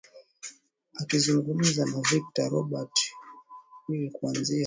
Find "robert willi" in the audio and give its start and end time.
2.53-4.09